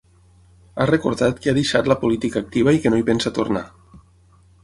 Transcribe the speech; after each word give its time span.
Ha 0.83 0.87
recordat 0.89 1.37
que 1.43 1.51
ha 1.51 1.55
deixat 1.57 1.91
la 1.91 1.97
política 2.05 2.43
activa 2.45 2.75
i 2.77 2.81
que 2.85 2.93
no 2.95 3.01
hi 3.01 3.07
pensa 3.13 3.35
tornar. 3.39 3.65